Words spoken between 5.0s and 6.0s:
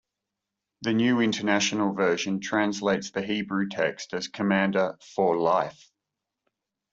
"for life".